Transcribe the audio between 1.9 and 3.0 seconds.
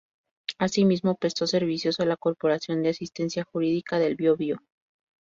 a la Corporación de